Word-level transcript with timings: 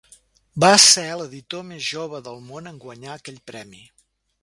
Va 0.63 0.71
ser 0.85 1.03
l"editor 1.17 1.67
més 1.73 1.85
jove 1.91 2.25
del 2.31 2.43
món 2.49 2.73
en 2.73 2.83
guanyar 2.89 3.15
aquell 3.19 3.43
premi. 3.53 3.89